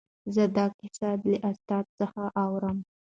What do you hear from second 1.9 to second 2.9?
څخه اورم.